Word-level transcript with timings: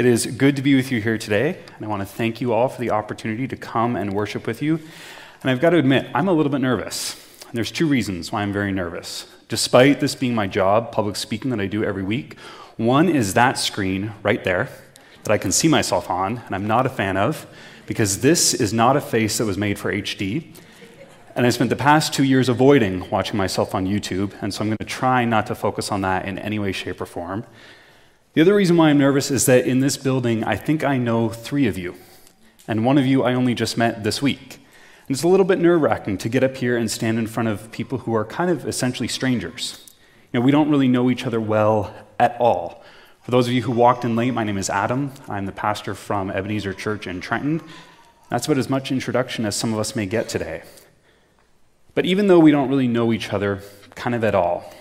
It 0.00 0.06
is 0.06 0.24
good 0.24 0.56
to 0.56 0.62
be 0.62 0.74
with 0.74 0.90
you 0.90 0.98
here 1.02 1.18
today, 1.18 1.58
and 1.76 1.84
I 1.84 1.86
want 1.86 2.00
to 2.00 2.06
thank 2.06 2.40
you 2.40 2.54
all 2.54 2.70
for 2.70 2.80
the 2.80 2.88
opportunity 2.88 3.46
to 3.46 3.54
come 3.54 3.96
and 3.96 4.14
worship 4.14 4.46
with 4.46 4.62
you. 4.62 4.80
And 5.42 5.50
I've 5.50 5.60
got 5.60 5.70
to 5.70 5.76
admit, 5.76 6.08
I'm 6.14 6.26
a 6.26 6.32
little 6.32 6.50
bit 6.50 6.62
nervous. 6.62 7.22
And 7.46 7.52
there's 7.52 7.70
two 7.70 7.86
reasons 7.86 8.32
why 8.32 8.40
I'm 8.40 8.50
very 8.50 8.72
nervous. 8.72 9.26
Despite 9.48 10.00
this 10.00 10.14
being 10.14 10.34
my 10.34 10.46
job, 10.46 10.90
public 10.90 11.16
speaking 11.16 11.50
that 11.50 11.60
I 11.60 11.66
do 11.66 11.84
every 11.84 12.02
week, 12.02 12.38
one 12.78 13.10
is 13.10 13.34
that 13.34 13.58
screen 13.58 14.14
right 14.22 14.42
there 14.42 14.70
that 15.24 15.32
I 15.32 15.36
can 15.36 15.52
see 15.52 15.68
myself 15.68 16.08
on, 16.08 16.38
and 16.46 16.54
I'm 16.54 16.66
not 16.66 16.86
a 16.86 16.88
fan 16.88 17.18
of, 17.18 17.46
because 17.84 18.22
this 18.22 18.54
is 18.54 18.72
not 18.72 18.96
a 18.96 19.02
face 19.02 19.36
that 19.36 19.44
was 19.44 19.58
made 19.58 19.78
for 19.78 19.92
HD. 19.92 20.46
And 21.36 21.44
I 21.44 21.50
spent 21.50 21.68
the 21.68 21.76
past 21.76 22.14
two 22.14 22.24
years 22.24 22.48
avoiding 22.48 23.10
watching 23.10 23.36
myself 23.36 23.74
on 23.74 23.86
YouTube, 23.86 24.32
and 24.40 24.54
so 24.54 24.62
I'm 24.62 24.68
going 24.68 24.78
to 24.78 24.84
try 24.86 25.26
not 25.26 25.46
to 25.48 25.54
focus 25.54 25.92
on 25.92 26.00
that 26.00 26.24
in 26.24 26.38
any 26.38 26.58
way, 26.58 26.72
shape, 26.72 27.02
or 27.02 27.06
form. 27.06 27.44
The 28.32 28.42
other 28.42 28.54
reason 28.54 28.76
why 28.76 28.90
I'm 28.90 28.98
nervous 28.98 29.32
is 29.32 29.46
that 29.46 29.66
in 29.66 29.80
this 29.80 29.96
building, 29.96 30.44
I 30.44 30.54
think 30.54 30.84
I 30.84 30.98
know 30.98 31.30
three 31.30 31.66
of 31.66 31.76
you, 31.76 31.96
and 32.68 32.84
one 32.84 32.96
of 32.96 33.04
you 33.04 33.24
I 33.24 33.34
only 33.34 33.54
just 33.54 33.76
met 33.76 34.04
this 34.04 34.22
week. 34.22 34.60
And 35.08 35.16
it's 35.16 35.24
a 35.24 35.28
little 35.28 35.44
bit 35.44 35.58
nerve 35.58 35.80
wracking 35.80 36.16
to 36.18 36.28
get 36.28 36.44
up 36.44 36.56
here 36.56 36.76
and 36.76 36.88
stand 36.88 37.18
in 37.18 37.26
front 37.26 37.48
of 37.48 37.72
people 37.72 37.98
who 37.98 38.14
are 38.14 38.24
kind 38.24 38.48
of 38.48 38.68
essentially 38.68 39.08
strangers. 39.08 39.84
You 40.32 40.38
know, 40.38 40.46
we 40.46 40.52
don't 40.52 40.70
really 40.70 40.86
know 40.86 41.10
each 41.10 41.26
other 41.26 41.40
well 41.40 41.92
at 42.20 42.40
all. 42.40 42.84
For 43.22 43.32
those 43.32 43.48
of 43.48 43.52
you 43.52 43.62
who 43.62 43.72
walked 43.72 44.04
in 44.04 44.14
late, 44.14 44.30
my 44.30 44.44
name 44.44 44.58
is 44.58 44.70
Adam. 44.70 45.10
I'm 45.28 45.46
the 45.46 45.52
pastor 45.52 45.96
from 45.96 46.30
Ebenezer 46.30 46.72
Church 46.72 47.08
in 47.08 47.20
Trenton. 47.20 47.60
That's 48.28 48.46
about 48.46 48.58
as 48.58 48.70
much 48.70 48.92
introduction 48.92 49.44
as 49.44 49.56
some 49.56 49.72
of 49.72 49.80
us 49.80 49.96
may 49.96 50.06
get 50.06 50.28
today. 50.28 50.62
But 51.96 52.06
even 52.06 52.28
though 52.28 52.38
we 52.38 52.52
don't 52.52 52.68
really 52.68 52.86
know 52.86 53.12
each 53.12 53.32
other 53.32 53.64
kind 53.96 54.14
of 54.14 54.22
at 54.22 54.36
all, 54.36 54.72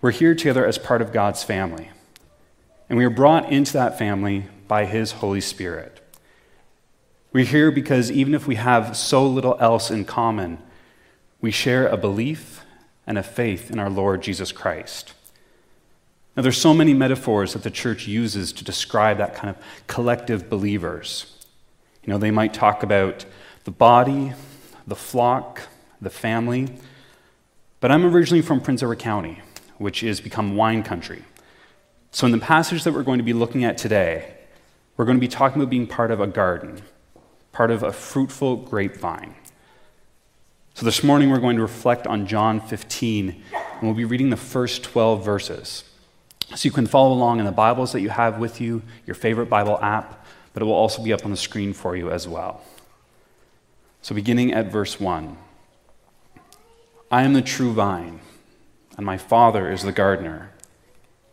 we're 0.00 0.12
here 0.12 0.36
together 0.36 0.64
as 0.64 0.78
part 0.78 1.02
of 1.02 1.12
God's 1.12 1.42
family. 1.42 1.90
And 2.92 2.98
we 2.98 3.06
are 3.06 3.10
brought 3.10 3.50
into 3.50 3.72
that 3.72 3.96
family 3.96 4.44
by 4.68 4.84
His 4.84 5.12
Holy 5.12 5.40
Spirit. 5.40 6.02
We're 7.32 7.46
here 7.46 7.70
because 7.70 8.10
even 8.10 8.34
if 8.34 8.46
we 8.46 8.56
have 8.56 8.98
so 8.98 9.26
little 9.26 9.56
else 9.58 9.90
in 9.90 10.04
common, 10.04 10.58
we 11.40 11.50
share 11.52 11.88
a 11.88 11.96
belief 11.96 12.66
and 13.06 13.16
a 13.16 13.22
faith 13.22 13.70
in 13.70 13.78
our 13.78 13.88
Lord 13.88 14.20
Jesus 14.20 14.52
Christ. 14.52 15.14
Now, 16.36 16.42
there's 16.42 16.60
so 16.60 16.74
many 16.74 16.92
metaphors 16.92 17.54
that 17.54 17.62
the 17.62 17.70
church 17.70 18.06
uses 18.06 18.52
to 18.52 18.62
describe 18.62 19.16
that 19.16 19.34
kind 19.34 19.48
of 19.48 19.56
collective 19.86 20.50
believers. 20.50 21.34
You 22.04 22.12
know, 22.12 22.18
they 22.18 22.30
might 22.30 22.52
talk 22.52 22.82
about 22.82 23.24
the 23.64 23.70
body, 23.70 24.34
the 24.86 24.96
flock, 24.96 25.62
the 25.98 26.10
family. 26.10 26.74
But 27.80 27.90
I'm 27.90 28.04
originally 28.04 28.42
from 28.42 28.60
Prince 28.60 28.82
Edward 28.82 28.98
County, 28.98 29.40
which 29.78 30.02
is 30.02 30.20
become 30.20 30.56
wine 30.56 30.82
country. 30.82 31.24
So, 32.14 32.26
in 32.26 32.32
the 32.32 32.38
passage 32.38 32.84
that 32.84 32.92
we're 32.92 33.04
going 33.04 33.20
to 33.20 33.24
be 33.24 33.32
looking 33.32 33.64
at 33.64 33.78
today, 33.78 34.34
we're 34.98 35.06
going 35.06 35.16
to 35.16 35.20
be 35.20 35.28
talking 35.28 35.62
about 35.62 35.70
being 35.70 35.86
part 35.86 36.10
of 36.10 36.20
a 36.20 36.26
garden, 36.26 36.82
part 37.52 37.70
of 37.70 37.82
a 37.82 37.90
fruitful 37.90 38.56
grapevine. 38.56 39.34
So, 40.74 40.84
this 40.84 41.02
morning 41.02 41.30
we're 41.30 41.40
going 41.40 41.56
to 41.56 41.62
reflect 41.62 42.06
on 42.06 42.26
John 42.26 42.60
15, 42.60 43.42
and 43.54 43.82
we'll 43.82 43.94
be 43.94 44.04
reading 44.04 44.28
the 44.28 44.36
first 44.36 44.84
12 44.84 45.24
verses. 45.24 45.84
So, 46.54 46.66
you 46.66 46.70
can 46.70 46.86
follow 46.86 47.14
along 47.14 47.38
in 47.38 47.46
the 47.46 47.50
Bibles 47.50 47.92
that 47.92 48.02
you 48.02 48.10
have 48.10 48.38
with 48.38 48.60
you, 48.60 48.82
your 49.06 49.14
favorite 49.14 49.46
Bible 49.46 49.78
app, 49.80 50.26
but 50.52 50.62
it 50.62 50.66
will 50.66 50.74
also 50.74 51.02
be 51.02 51.14
up 51.14 51.24
on 51.24 51.30
the 51.30 51.36
screen 51.38 51.72
for 51.72 51.96
you 51.96 52.10
as 52.10 52.28
well. 52.28 52.62
So, 54.02 54.14
beginning 54.14 54.52
at 54.52 54.70
verse 54.70 55.00
1 55.00 55.38
I 57.10 57.22
am 57.22 57.32
the 57.32 57.40
true 57.40 57.72
vine, 57.72 58.20
and 58.98 59.06
my 59.06 59.16
Father 59.16 59.72
is 59.72 59.82
the 59.82 59.92
gardener. 59.92 60.51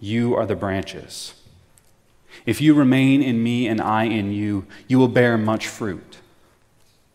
you 0.00 0.34
are 0.34 0.46
the 0.46 0.56
branches. 0.56 1.34
If 2.44 2.60
you 2.60 2.74
remain 2.74 3.22
in 3.22 3.42
me 3.42 3.66
and 3.66 3.80
I 3.80 4.04
in 4.04 4.32
you, 4.32 4.66
you 4.88 4.98
will 4.98 5.08
bear 5.08 5.38
much 5.38 5.66
fruit. 5.66 6.18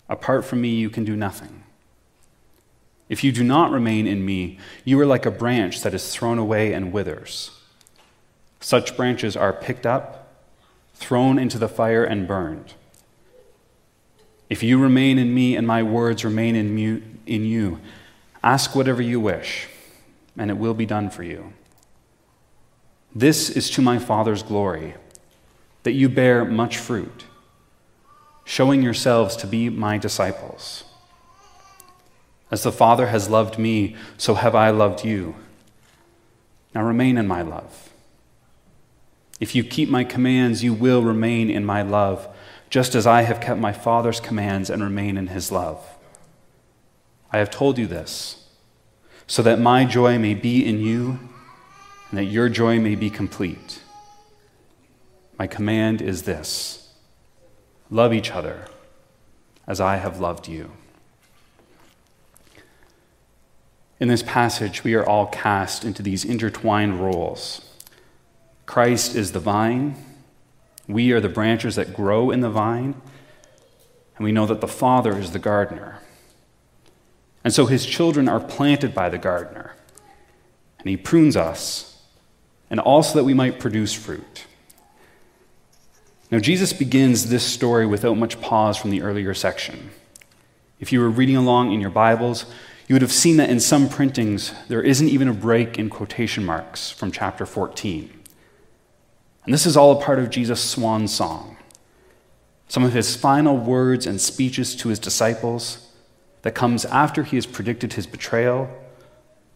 Apart 0.09 0.45
from 0.45 0.61
me, 0.61 0.69
you 0.69 0.89
can 0.89 1.05
do 1.05 1.15
nothing. 1.15 1.63
If 3.07 3.23
you 3.23 3.31
do 3.31 3.43
not 3.43 3.71
remain 3.71 4.07
in 4.07 4.25
me, 4.25 4.57
you 4.83 4.99
are 4.99 5.05
like 5.05 5.25
a 5.25 5.31
branch 5.31 5.81
that 5.81 5.93
is 5.93 6.13
thrown 6.13 6.37
away 6.37 6.73
and 6.73 6.91
withers. 6.91 7.51
Such 8.59 8.95
branches 8.95 9.35
are 9.35 9.53
picked 9.53 9.85
up, 9.85 10.33
thrown 10.95 11.37
into 11.37 11.57
the 11.57 11.67
fire, 11.67 12.03
and 12.03 12.27
burned. 12.27 12.73
If 14.49 14.63
you 14.63 14.81
remain 14.81 15.17
in 15.17 15.33
me 15.33 15.55
and 15.55 15.65
my 15.65 15.81
words 15.83 16.25
remain 16.25 16.55
in, 16.55 16.77
you, 16.77 17.79
ask 18.43 18.75
whatever 18.75 19.01
you 19.01 19.19
wish, 19.19 19.67
and 20.37 20.49
it 20.49 20.57
will 20.57 20.73
be 20.73 20.85
done 20.85 21.09
for 21.09 21.23
you. 21.23 21.53
This 23.13 23.49
is 23.49 23.69
to 23.71 23.81
my 23.81 23.99
Father's 23.99 24.41
glory, 24.41 24.95
that 25.83 25.91
you 25.91 26.07
bear 26.07 26.45
much 26.45 26.77
fruit, 26.77 27.25
showing 28.45 28.81
yourselves 28.81 29.35
to 29.37 29.47
be 29.47 29.69
my 29.69 29.97
disciples. 29.97 30.85
As 32.49 32.63
the 32.63 32.71
Father 32.71 33.07
has 33.07 33.29
loved 33.29 33.59
me, 33.59 33.95
so 34.17 34.35
have 34.35 34.55
I 34.55 34.69
loved 34.69 35.03
you. 35.03 35.35
Now 36.73 36.83
remain 36.83 37.17
in 37.17 37.27
my 37.27 37.41
love. 37.41 37.89
If 39.41 39.55
you 39.55 39.63
keep 39.63 39.89
my 39.89 40.05
commands, 40.05 40.63
you 40.63 40.73
will 40.73 41.03
remain 41.03 41.49
in 41.49 41.65
my 41.65 41.81
love, 41.81 42.29
just 42.69 42.95
as 42.95 43.05
I 43.05 43.23
have 43.23 43.41
kept 43.41 43.59
my 43.59 43.73
Father's 43.73 44.21
commands 44.21 44.69
and 44.69 44.81
remain 44.81 45.17
in 45.17 45.27
his 45.27 45.51
love. 45.51 45.83
I 47.29 47.39
have 47.39 47.51
told 47.51 47.77
you 47.77 47.87
this, 47.87 48.47
so 49.27 49.41
that 49.41 49.59
my 49.59 49.83
joy 49.83 50.17
may 50.17 50.33
be 50.33 50.65
in 50.65 50.79
you 50.79 51.19
and 52.11 52.19
that 52.19 52.25
your 52.25 52.49
joy 52.49 52.79
may 52.79 52.95
be 52.95 53.09
complete. 53.09 53.81
My 55.39 55.47
command 55.47 56.01
is 56.01 56.23
this 56.23 56.93
love 57.89 58.13
each 58.13 58.31
other 58.31 58.67
as 59.65 59.81
I 59.81 59.95
have 59.95 60.19
loved 60.19 60.47
you. 60.47 60.71
In 63.99 64.07
this 64.07 64.23
passage, 64.23 64.83
we 64.83 64.93
are 64.93 65.05
all 65.05 65.27
cast 65.27 65.85
into 65.85 66.01
these 66.01 66.25
intertwined 66.25 66.99
roles. 66.99 67.61
Christ 68.65 69.15
is 69.15 69.31
the 69.31 69.39
vine, 69.39 69.95
we 70.87 71.11
are 71.11 71.19
the 71.19 71.29
branches 71.29 71.75
that 71.75 71.93
grow 71.93 72.31
in 72.31 72.41
the 72.41 72.49
vine, 72.49 72.99
and 74.17 74.25
we 74.25 74.31
know 74.31 74.45
that 74.45 74.59
the 74.59 74.67
Father 74.67 75.17
is 75.17 75.31
the 75.31 75.39
gardener. 75.39 75.99
And 77.43 77.53
so 77.53 77.67
his 77.67 77.85
children 77.85 78.27
are 78.27 78.39
planted 78.39 78.93
by 78.93 79.09
the 79.09 79.17
gardener, 79.17 79.75
and 80.79 80.89
he 80.89 80.97
prunes 80.97 81.37
us 81.37 81.90
and 82.71 82.79
also 82.79 83.15
that 83.15 83.25
we 83.25 83.33
might 83.33 83.59
produce 83.59 83.93
fruit. 83.93 84.45
Now, 86.31 86.39
Jesus 86.39 86.71
begins 86.71 87.29
this 87.29 87.43
story 87.43 87.85
without 87.85 88.17
much 88.17 88.39
pause 88.39 88.77
from 88.77 88.89
the 88.89 89.01
earlier 89.01 89.33
section. 89.33 89.91
If 90.79 90.93
you 90.93 91.01
were 91.01 91.09
reading 91.09 91.35
along 91.35 91.73
in 91.73 91.81
your 91.81 91.89
Bibles, 91.89 92.45
you 92.87 92.95
would 92.95 93.01
have 93.01 93.11
seen 93.11 93.35
that 93.37 93.49
in 93.49 93.59
some 93.59 93.89
printings, 93.89 94.53
there 94.69 94.81
isn't 94.81 95.09
even 95.09 95.27
a 95.27 95.33
break 95.33 95.77
in 95.77 95.89
quotation 95.89 96.45
marks 96.45 96.89
from 96.89 97.11
chapter 97.11 97.45
14. 97.45 98.09
And 99.43 99.53
this 99.53 99.65
is 99.65 99.75
all 99.75 99.91
a 99.91 100.01
part 100.01 100.19
of 100.19 100.29
Jesus' 100.29 100.63
swan 100.63 101.09
song, 101.09 101.57
some 102.69 102.83
of 102.83 102.93
his 102.93 103.17
final 103.17 103.57
words 103.57 104.07
and 104.07 104.21
speeches 104.21 104.77
to 104.77 104.87
his 104.87 104.99
disciples 104.99 105.91
that 106.43 106.55
comes 106.55 106.85
after 106.85 107.23
he 107.23 107.35
has 107.35 107.45
predicted 107.45 107.93
his 107.93 108.07
betrayal, 108.07 108.69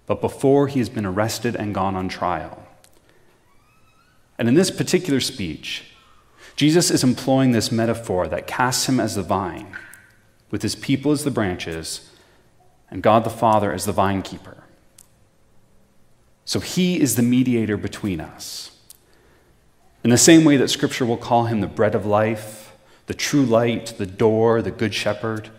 but 0.06 0.20
before 0.20 0.68
he 0.68 0.80
has 0.80 0.90
been 0.90 1.06
arrested 1.06 1.56
and 1.56 1.74
gone 1.74 1.96
on 1.96 2.10
trial. 2.10 2.65
And 4.38 4.48
in 4.48 4.56
this 4.56 4.72
particular 4.72 5.20
speech, 5.20 5.92
Jesus 6.56 6.92
is 6.92 7.04
employing 7.04 7.52
this 7.52 7.72
metaphor 7.72 8.28
that 8.28 8.48
casts 8.48 8.88
him 8.88 9.00
as 9.00 9.16
the 9.16 9.24
vine, 9.24 9.76
with 10.52 10.62
his 10.62 10.76
people 10.76 11.12
as 11.12 11.24
the 11.24 11.32
branches, 11.32 12.12
and 12.90 13.04
God 13.04 13.24
the 13.24 13.30
Father 13.30 13.74
as 13.74 13.86
the 13.86 13.92
vine 13.92 14.22
keeper. 14.22 14.64
So 16.46 16.60
he 16.60 17.00
is 17.00 17.16
the 17.16 17.24
mediator 17.24 17.76
between 17.76 18.22
us. 18.22 18.78
In 20.04 20.12
the 20.12 20.18
same 20.18 20.46
way 20.46 20.58
that 20.58 20.70
Scripture 20.70 21.06
will 21.06 21.18
call 21.18 21.46
him 21.46 21.62
the 21.62 21.68
bread 21.68 21.96
of 21.96 22.06
life, 22.06 22.74
the 23.08 23.14
true 23.14 23.44
light, 23.44 23.96
the 23.98 24.06
door, 24.06 24.62
the 24.62 24.72
good 24.72 24.94
shepherd, 24.94 25.50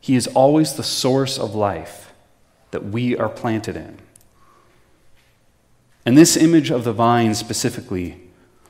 he 0.00 0.16
is 0.16 0.26
always 0.28 0.74
the 0.74 0.82
source 0.82 1.38
of 1.38 1.54
life 1.54 2.12
that 2.70 2.84
we 2.84 3.16
are 3.16 3.28
planted 3.28 3.76
in. 3.76 3.98
And 6.06 6.16
this 6.16 6.36
image 6.36 6.70
of 6.70 6.84
the 6.84 6.92
vine 6.92 7.34
specifically 7.34 8.20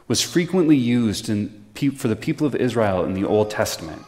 was 0.09 0.23
frequently 0.23 0.77
used 0.77 1.29
in, 1.29 1.65
for 1.95 2.09
the 2.09 2.17
people 2.17 2.47
of 2.47 2.55
Israel 2.55 3.05
in 3.05 3.15
the 3.15 3.25
Old 3.25 3.51
Testament. 3.51 4.03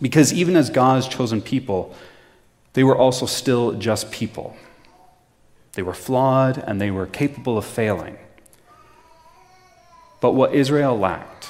Because 0.00 0.32
even 0.32 0.56
as 0.56 0.70
God's 0.70 1.08
chosen 1.08 1.42
people, 1.42 1.94
they 2.72 2.84
were 2.84 2.96
also 2.96 3.26
still 3.26 3.72
just 3.72 4.10
people. 4.10 4.56
They 5.72 5.82
were 5.82 5.94
flawed 5.94 6.58
and 6.58 6.80
they 6.80 6.90
were 6.90 7.06
capable 7.06 7.58
of 7.58 7.64
failing. 7.64 8.16
But 10.20 10.32
what 10.32 10.54
Israel 10.54 10.98
lacked, 10.98 11.46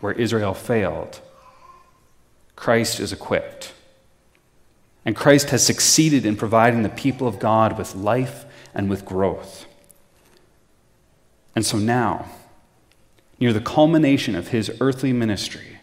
where 0.00 0.12
Israel 0.12 0.54
failed, 0.54 1.20
Christ 2.56 3.00
is 3.00 3.12
equipped. 3.12 3.72
And 5.04 5.16
Christ 5.16 5.50
has 5.50 5.64
succeeded 5.64 6.26
in 6.26 6.36
providing 6.36 6.82
the 6.82 6.90
people 6.90 7.26
of 7.26 7.38
God 7.38 7.78
with 7.78 7.94
life 7.94 8.44
and 8.74 8.90
with 8.90 9.04
growth. 9.04 9.66
And 11.54 11.66
so 11.66 11.78
now, 11.78 12.26
near 13.38 13.52
the 13.52 13.60
culmination 13.60 14.34
of 14.34 14.48
his 14.48 14.70
earthly 14.80 15.12
ministry, 15.12 15.78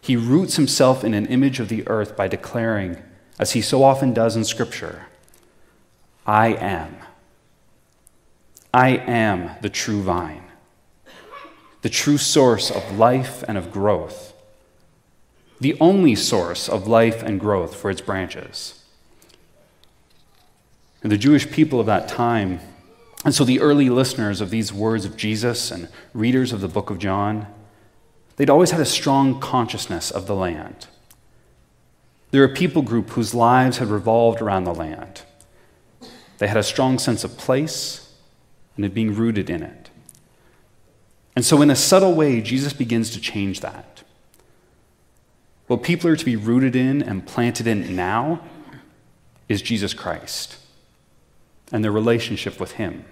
he 0.00 0.16
roots 0.16 0.56
himself 0.56 1.02
in 1.02 1.14
an 1.14 1.26
image 1.26 1.58
of 1.58 1.68
the 1.68 1.86
earth 1.88 2.16
by 2.16 2.28
declaring, 2.28 3.02
as 3.38 3.52
he 3.52 3.60
so 3.60 3.82
often 3.82 4.12
does 4.12 4.36
in 4.36 4.44
Scripture, 4.44 5.06
I 6.26 6.48
am. 6.48 6.96
I 8.72 8.90
am 8.90 9.50
the 9.62 9.68
true 9.68 10.02
vine, 10.02 10.44
the 11.82 11.88
true 11.88 12.18
source 12.18 12.70
of 12.70 12.98
life 12.98 13.42
and 13.48 13.56
of 13.56 13.72
growth, 13.72 14.34
the 15.60 15.76
only 15.80 16.14
source 16.14 16.68
of 16.68 16.86
life 16.86 17.22
and 17.22 17.40
growth 17.40 17.74
for 17.74 17.90
its 17.90 18.00
branches. 18.00 18.84
And 21.02 21.10
the 21.10 21.16
Jewish 21.16 21.50
people 21.50 21.80
of 21.80 21.86
that 21.86 22.08
time 22.08 22.60
and 23.26 23.34
so 23.34 23.42
the 23.42 23.58
early 23.58 23.90
listeners 23.90 24.40
of 24.40 24.50
these 24.50 24.72
words 24.72 25.04
of 25.04 25.16
Jesus 25.16 25.72
and 25.72 25.88
readers 26.14 26.52
of 26.52 26.60
the 26.60 26.68
book 26.68 26.90
of 26.90 27.00
John, 27.00 27.48
they'd 28.36 28.48
always 28.48 28.70
had 28.70 28.78
a 28.78 28.84
strong 28.84 29.40
consciousness 29.40 30.12
of 30.12 30.28
the 30.28 30.34
land. 30.36 30.86
They're 32.30 32.44
a 32.44 32.48
people 32.48 32.82
group 32.82 33.10
whose 33.10 33.34
lives 33.34 33.78
had 33.78 33.88
revolved 33.88 34.40
around 34.40 34.62
the 34.62 34.72
land. 34.72 35.22
They 36.38 36.46
had 36.46 36.56
a 36.56 36.62
strong 36.62 37.00
sense 37.00 37.24
of 37.24 37.36
place 37.36 38.14
and 38.76 38.84
of 38.84 38.94
being 38.94 39.12
rooted 39.12 39.50
in 39.50 39.64
it. 39.64 39.90
And 41.34 41.44
so, 41.44 41.60
in 41.62 41.68
a 41.68 41.74
subtle 41.74 42.14
way, 42.14 42.40
Jesus 42.40 42.72
begins 42.72 43.10
to 43.10 43.20
change 43.20 43.58
that. 43.58 44.04
What 45.66 45.82
people 45.82 46.08
are 46.08 46.16
to 46.16 46.24
be 46.24 46.36
rooted 46.36 46.76
in 46.76 47.02
and 47.02 47.26
planted 47.26 47.66
in 47.66 47.96
now 47.96 48.42
is 49.48 49.62
Jesus 49.62 49.94
Christ 49.94 50.58
and 51.72 51.82
their 51.82 51.90
relationship 51.90 52.60
with 52.60 52.72
Him. 52.72 53.04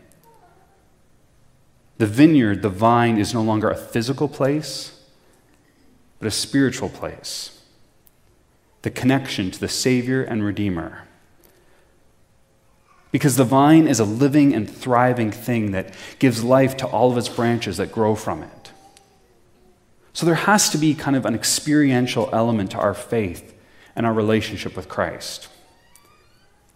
The 1.98 2.06
vineyard, 2.06 2.62
the 2.62 2.68
vine, 2.68 3.18
is 3.18 3.32
no 3.32 3.42
longer 3.42 3.70
a 3.70 3.76
physical 3.76 4.28
place, 4.28 5.00
but 6.18 6.26
a 6.26 6.30
spiritual 6.30 6.88
place. 6.88 7.62
The 8.82 8.90
connection 8.90 9.50
to 9.50 9.60
the 9.60 9.68
Savior 9.68 10.22
and 10.22 10.44
Redeemer. 10.44 11.06
Because 13.12 13.36
the 13.36 13.44
vine 13.44 13.86
is 13.86 14.00
a 14.00 14.04
living 14.04 14.54
and 14.54 14.68
thriving 14.68 15.30
thing 15.30 15.70
that 15.70 15.94
gives 16.18 16.42
life 16.42 16.76
to 16.78 16.86
all 16.86 17.12
of 17.12 17.18
its 17.18 17.28
branches 17.28 17.76
that 17.76 17.92
grow 17.92 18.16
from 18.16 18.42
it. 18.42 18.72
So 20.12 20.26
there 20.26 20.34
has 20.34 20.70
to 20.70 20.78
be 20.78 20.94
kind 20.94 21.16
of 21.16 21.24
an 21.24 21.34
experiential 21.34 22.28
element 22.32 22.72
to 22.72 22.78
our 22.78 22.94
faith 22.94 23.54
and 23.94 24.04
our 24.04 24.12
relationship 24.12 24.76
with 24.76 24.88
Christ. 24.88 25.48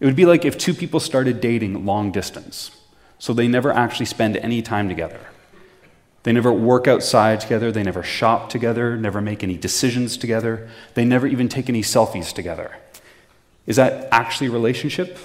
It 0.00 0.06
would 0.06 0.17
be 0.17 0.26
like 0.26 0.44
if 0.44 0.56
two 0.56 0.75
people 0.75 1.00
started 1.00 1.41
dating 1.41 1.85
long 1.85 2.12
distance, 2.12 2.71
so 3.19 3.32
they 3.32 3.49
never 3.49 3.73
actually 3.73 4.06
spend 4.06 4.37
any 4.37 4.62
time 4.62 4.88
together. 4.88 5.20
They 6.23 6.32
never 6.32 6.53
work 6.53 6.87
outside 6.87 7.41
together, 7.41 7.73
they 7.73 7.82
never 7.82 8.03
shop 8.03 8.50
together, 8.50 8.97
never 8.97 9.20
make 9.20 9.43
any 9.43 9.56
decisions 9.56 10.17
together, 10.17 10.69
they 10.94 11.05
never 11.05 11.26
even 11.26 11.49
take 11.49 11.69
any 11.69 11.82
selfies 11.82 12.32
together. 12.32 12.76
Is 13.67 13.76
that 13.76 14.09
actually 14.11 14.49
a 14.49 14.53
relationship? 14.53 15.19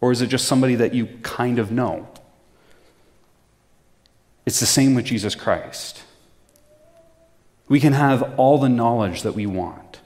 Or 0.00 0.12
is 0.12 0.20
it 0.20 0.26
just 0.26 0.46
somebody 0.46 0.74
that 0.74 0.94
you 0.94 1.06
kind 1.22 1.58
of 1.58 1.70
know? 1.70 2.08
It's 4.44 4.60
the 4.60 4.66
same 4.66 4.94
with 4.94 5.06
Jesus 5.06 5.34
Christ. 5.34 6.02
We 7.68 7.80
can 7.80 7.94
have 7.94 8.34
all 8.36 8.58
the 8.58 8.68
knowledge 8.68 9.22
that 9.22 9.32
we 9.32 9.46
want. 9.46 10.00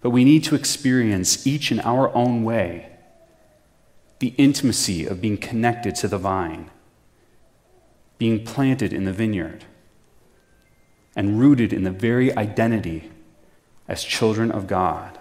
But 0.00 0.10
we 0.10 0.24
need 0.24 0.44
to 0.44 0.54
experience 0.54 1.46
each 1.46 1.72
in 1.72 1.80
our 1.80 2.14
own 2.14 2.44
way 2.44 2.93
the 4.24 4.32
intimacy 4.38 5.04
of 5.04 5.20
being 5.20 5.36
connected 5.36 5.94
to 5.94 6.08
the 6.08 6.16
vine, 6.16 6.70
being 8.16 8.42
planted 8.42 8.90
in 8.90 9.04
the 9.04 9.12
vineyard, 9.12 9.66
and 11.14 11.38
rooted 11.38 11.74
in 11.74 11.84
the 11.84 11.90
very 11.90 12.34
identity 12.34 13.10
as 13.86 14.02
children 14.02 14.50
of 14.50 14.66
God. 14.66 15.18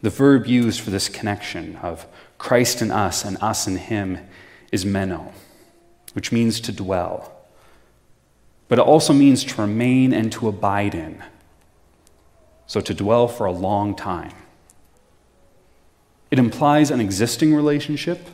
The 0.00 0.08
verb 0.08 0.46
used 0.46 0.80
for 0.80 0.88
this 0.88 1.10
connection 1.10 1.76
of 1.76 2.06
Christ 2.38 2.80
in 2.80 2.90
us 2.90 3.22
and 3.22 3.36
us 3.42 3.66
in 3.66 3.76
him 3.76 4.26
is 4.72 4.86
meno, 4.86 5.34
which 6.14 6.32
means 6.32 6.58
to 6.62 6.72
dwell. 6.72 7.38
But 8.68 8.78
it 8.78 8.86
also 8.86 9.12
means 9.12 9.44
to 9.44 9.60
remain 9.60 10.14
and 10.14 10.32
to 10.32 10.48
abide 10.48 10.94
in 10.94 11.22
so 12.66 12.80
to 12.80 12.94
dwell 12.94 13.28
for 13.28 13.44
a 13.44 13.52
long 13.52 13.94
time. 13.94 14.32
It 16.30 16.38
implies 16.38 16.90
an 16.90 17.00
existing 17.00 17.54
relationship, 17.54 18.28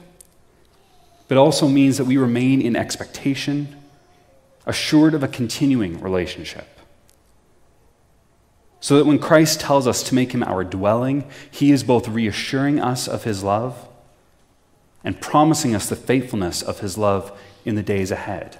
but 1.28 1.38
also 1.38 1.68
means 1.68 1.98
that 1.98 2.04
we 2.04 2.16
remain 2.16 2.60
in 2.60 2.76
expectation, 2.76 3.76
assured 4.66 5.14
of 5.14 5.22
a 5.22 5.28
continuing 5.28 6.00
relationship. 6.00 6.66
So 8.80 8.98
that 8.98 9.06
when 9.06 9.18
Christ 9.18 9.60
tells 9.60 9.86
us 9.86 10.02
to 10.04 10.14
make 10.14 10.32
him 10.32 10.42
our 10.42 10.64
dwelling, 10.64 11.24
he 11.50 11.70
is 11.70 11.82
both 11.82 12.08
reassuring 12.08 12.80
us 12.80 13.08
of 13.08 13.24
his 13.24 13.42
love 13.42 13.88
and 15.02 15.20
promising 15.20 15.74
us 15.74 15.88
the 15.88 15.96
faithfulness 15.96 16.62
of 16.62 16.80
his 16.80 16.98
love 16.98 17.38
in 17.64 17.76
the 17.76 17.82
days 17.82 18.10
ahead. 18.10 18.58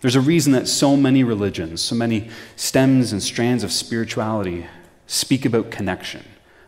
There's 0.00 0.16
a 0.16 0.20
reason 0.20 0.52
that 0.52 0.68
so 0.68 0.96
many 0.96 1.24
religions, 1.24 1.80
so 1.80 1.94
many 1.94 2.28
stems 2.56 3.10
and 3.10 3.22
strands 3.22 3.64
of 3.64 3.72
spirituality 3.72 4.66
speak 5.06 5.46
about 5.46 5.70
connection, 5.70 6.24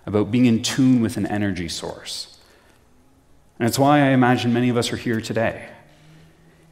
about 0.06 0.30
being 0.30 0.46
in 0.46 0.62
tune 0.62 1.02
with 1.02 1.16
an 1.16 1.26
energy 1.26 1.68
source. 1.68 2.38
And 3.58 3.68
it's 3.68 3.78
why 3.78 3.98
I 3.98 4.08
imagine 4.10 4.52
many 4.52 4.68
of 4.68 4.76
us 4.76 4.92
are 4.92 4.96
here 4.96 5.20
today. 5.20 5.68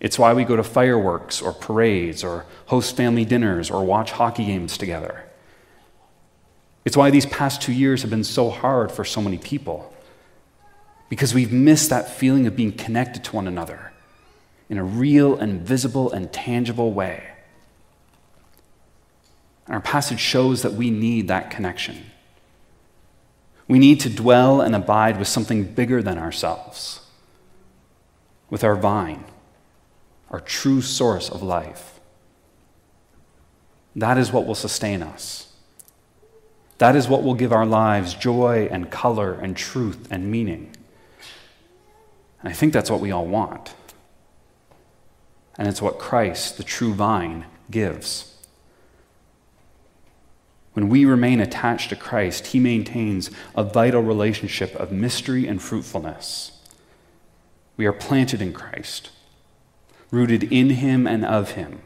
It's 0.00 0.18
why 0.18 0.34
we 0.34 0.44
go 0.44 0.56
to 0.56 0.62
fireworks 0.62 1.42
or 1.42 1.52
parades 1.52 2.22
or 2.22 2.46
host 2.66 2.96
family 2.96 3.24
dinners 3.24 3.70
or 3.70 3.84
watch 3.84 4.12
hockey 4.12 4.44
games 4.44 4.76
together. 4.76 5.24
It's 6.84 6.96
why 6.96 7.10
these 7.10 7.26
past 7.26 7.62
two 7.62 7.72
years 7.72 8.02
have 8.02 8.10
been 8.10 8.24
so 8.24 8.50
hard 8.50 8.92
for 8.92 9.04
so 9.04 9.22
many 9.22 9.38
people. 9.38 9.92
Because 11.08 11.32
we've 11.32 11.52
missed 11.52 11.90
that 11.90 12.08
feeling 12.08 12.46
of 12.46 12.54
being 12.54 12.72
connected 12.72 13.24
to 13.24 13.36
one 13.36 13.48
another 13.48 13.92
in 14.68 14.78
a 14.78 14.84
real 14.84 15.36
and 15.36 15.60
visible 15.62 16.12
and 16.12 16.32
tangible 16.32 16.92
way. 16.92 17.24
And 19.66 19.74
our 19.74 19.80
passage 19.80 20.20
shows 20.20 20.62
that 20.62 20.74
we 20.74 20.90
need 20.90 21.28
that 21.28 21.50
connection. 21.50 22.10
We 23.66 23.78
need 23.78 24.00
to 24.00 24.10
dwell 24.10 24.60
and 24.60 24.74
abide 24.74 25.18
with 25.18 25.28
something 25.28 25.64
bigger 25.64 26.02
than 26.02 26.18
ourselves, 26.18 27.00
with 28.50 28.62
our 28.62 28.76
vine, 28.76 29.24
our 30.30 30.40
true 30.40 30.82
source 30.82 31.30
of 31.30 31.42
life. 31.42 32.00
That 33.96 34.18
is 34.18 34.32
what 34.32 34.46
will 34.46 34.54
sustain 34.54 35.02
us. 35.02 35.52
That 36.78 36.96
is 36.96 37.08
what 37.08 37.22
will 37.22 37.34
give 37.34 37.52
our 37.52 37.64
lives 37.64 38.14
joy 38.14 38.68
and 38.70 38.90
color 38.90 39.32
and 39.32 39.56
truth 39.56 40.08
and 40.10 40.30
meaning. 40.30 40.74
And 42.40 42.50
I 42.50 42.52
think 42.52 42.72
that's 42.72 42.90
what 42.90 43.00
we 43.00 43.12
all 43.12 43.26
want 43.26 43.74
and 45.56 45.68
it's 45.68 45.82
what 45.82 45.98
Christ, 45.98 46.56
the 46.56 46.64
true 46.64 46.94
vine, 46.94 47.46
gives. 47.70 48.33
When 50.74 50.88
we 50.88 51.04
remain 51.04 51.40
attached 51.40 51.88
to 51.90 51.96
Christ, 51.96 52.48
He 52.48 52.58
maintains 52.58 53.30
a 53.54 53.64
vital 53.64 54.02
relationship 54.02 54.74
of 54.76 54.92
mystery 54.92 55.46
and 55.46 55.62
fruitfulness. 55.62 56.60
We 57.76 57.86
are 57.86 57.92
planted 57.92 58.42
in 58.42 58.52
Christ, 58.52 59.10
rooted 60.10 60.44
in 60.52 60.70
Him 60.70 61.06
and 61.06 61.24
of 61.24 61.52
Him. 61.52 61.80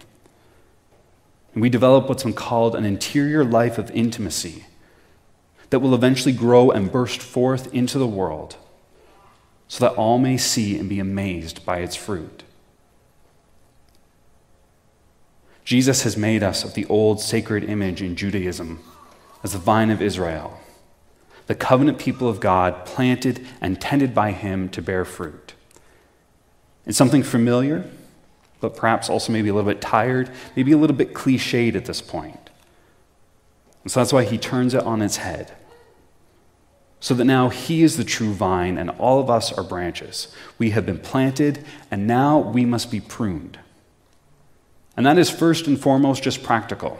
And 1.53 1.63
we 1.63 1.69
develop 1.69 2.09
what's 2.09 2.23
been 2.23 2.33
called 2.33 2.75
an 2.75 2.85
interior 2.85 3.45
life 3.45 3.79
of 3.79 3.91
intimacy 3.91 4.67
that 5.71 5.81
will 5.81 5.95
eventually 5.95 6.33
grow 6.33 6.71
and 6.71 6.91
burst 6.91 7.21
forth 7.21 7.73
into 7.75 7.99
the 7.99 8.07
world 8.07 8.57
so 9.69 9.85
that 9.85 9.97
all 9.97 10.19
may 10.19 10.39
see 10.39 10.79
and 10.79 10.89
be 10.89 10.99
amazed 10.99 11.65
by 11.67 11.79
its 11.79 11.95
fruit. 11.95 12.43
Jesus 15.69 16.05
has 16.05 16.17
made 16.17 16.43
us 16.43 16.65
of 16.65 16.73
the 16.73 16.87
old 16.87 17.21
sacred 17.21 17.63
image 17.63 18.01
in 18.01 18.17
Judaism 18.17 18.83
as 19.45 19.53
the 19.53 19.59
vine 19.59 19.91
of 19.91 20.01
Israel, 20.01 20.59
the 21.47 21.55
covenant 21.55 21.99
people 21.99 22.27
of 22.27 22.41
God 22.41 22.87
planted 22.87 23.47
and 23.61 23.79
tended 23.79 24.15
by 24.15 24.33
him 24.33 24.71
to 24.71 24.81
bear 24.81 25.05
fruit. 25.05 25.53
It's 26.87 26.97
something 26.97 27.23
familiar, 27.23 27.85
but 28.61 28.77
perhaps 28.77 29.11
also 29.11 29.31
maybe 29.31 29.51
a 29.51 29.53
little 29.53 29.71
bit 29.71 29.83
tired, 29.83 30.31
maybe 30.57 30.73
a 30.73 30.79
little 30.79 30.97
bit 30.97 31.13
cliched 31.13 31.75
at 31.75 31.85
this 31.85 32.01
point. 32.01 32.49
And 33.83 33.93
so 33.93 34.01
that's 34.01 34.13
why 34.15 34.25
he 34.25 34.39
turns 34.39 34.73
it 34.73 34.85
on 34.85 35.03
its 35.03 35.19
head. 35.19 35.53
So 36.99 37.13
that 37.13 37.27
now 37.27 37.51
he 37.51 37.83
is 37.83 37.99
the 37.99 38.05
true 38.05 38.33
vine 38.33 38.79
and 38.79 38.89
all 38.89 39.21
of 39.21 39.29
us 39.29 39.53
are 39.53 39.65
branches. 39.65 40.35
We 40.57 40.71
have 40.71 40.87
been 40.87 40.99
planted 40.99 41.63
and 41.91 42.07
now 42.07 42.39
we 42.39 42.65
must 42.65 42.91
be 42.91 43.01
pruned. 43.01 43.59
And 44.99 45.07
that 45.07 45.17
is 45.17 45.31
first 45.31 45.69
and 45.69 45.81
foremost 45.81 46.25
just 46.25 46.43
practical. 46.43 46.99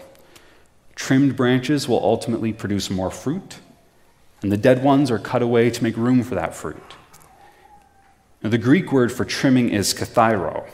Trimmed 0.95 1.35
branches 1.35 1.89
will 1.89 2.01
ultimately 2.01 2.53
produce 2.53 2.91
more 2.91 3.11
fruit, 3.11 3.59
and 4.41 4.53
the 4.53 4.57
dead 4.57 4.85
ones 4.85 5.11
are 5.11 5.19
cut 5.19 5.43
away 5.43 5.69
to 5.69 5.83
make 5.83 5.97
room 5.97 6.23
for 6.23 6.37
that 6.37 6.55
fruit. 6.55 6.95
Now, 8.41 8.51
the 8.51 8.57
Greek 8.57 8.93
word 8.93 9.11
for 9.11 9.25
trimming 9.25 9.71
is 9.71 9.93
kathairo, 9.93 10.65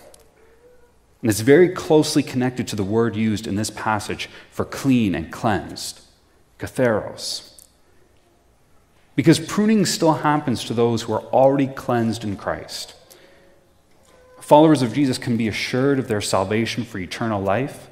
and 1.22 1.30
it's 1.30 1.40
very 1.40 1.70
closely 1.70 2.22
connected 2.22 2.68
to 2.68 2.76
the 2.76 2.84
word 2.84 3.16
used 3.16 3.46
in 3.46 3.54
this 3.54 3.70
passage 3.70 4.28
for 4.50 4.66
clean 4.66 5.14
and 5.14 5.32
cleansed, 5.32 6.02
katharos. 6.58 7.64
Because 9.16 9.40
pruning 9.40 9.86
still 9.86 10.12
happens 10.12 10.62
to 10.64 10.74
those 10.74 11.00
who 11.00 11.14
are 11.14 11.24
already 11.32 11.68
cleansed 11.68 12.22
in 12.22 12.36
Christ. 12.36 12.92
Followers 14.44 14.82
of 14.82 14.92
Jesus 14.92 15.16
can 15.16 15.38
be 15.38 15.48
assured 15.48 15.98
of 15.98 16.06
their 16.06 16.20
salvation 16.20 16.84
for 16.84 16.98
eternal 16.98 17.40
life, 17.40 17.88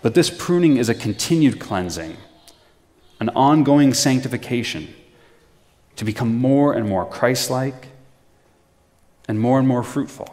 but 0.00 0.14
this 0.14 0.30
pruning 0.30 0.76
is 0.76 0.88
a 0.88 0.94
continued 0.94 1.58
cleansing, 1.58 2.16
an 3.18 3.30
ongoing 3.30 3.92
sanctification 3.92 4.94
to 5.96 6.04
become 6.04 6.36
more 6.36 6.74
and 6.74 6.88
more 6.88 7.04
Christ 7.04 7.50
like 7.50 7.88
and 9.26 9.40
more 9.40 9.58
and 9.58 9.66
more 9.66 9.82
fruitful. 9.82 10.28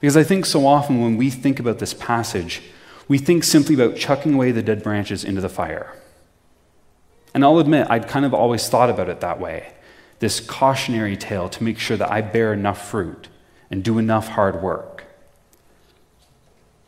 Because 0.00 0.16
I 0.16 0.24
think 0.24 0.44
so 0.44 0.66
often 0.66 1.00
when 1.00 1.16
we 1.16 1.30
think 1.30 1.60
about 1.60 1.78
this 1.78 1.94
passage, 1.94 2.60
we 3.06 3.18
think 3.18 3.44
simply 3.44 3.76
about 3.76 3.96
chucking 3.96 4.34
away 4.34 4.50
the 4.50 4.64
dead 4.64 4.82
branches 4.82 5.22
into 5.22 5.40
the 5.40 5.48
fire. 5.48 5.96
And 7.34 7.44
I'll 7.44 7.60
admit, 7.60 7.86
I'd 7.88 8.08
kind 8.08 8.26
of 8.26 8.34
always 8.34 8.68
thought 8.68 8.90
about 8.90 9.08
it 9.08 9.20
that 9.20 9.38
way 9.38 9.73
this 10.24 10.40
cautionary 10.40 11.18
tale 11.18 11.50
to 11.50 11.62
make 11.62 11.78
sure 11.78 11.98
that 11.98 12.10
I 12.10 12.22
bear 12.22 12.54
enough 12.54 12.88
fruit 12.90 13.28
and 13.70 13.84
do 13.84 13.98
enough 13.98 14.28
hard 14.28 14.62
work. 14.62 15.04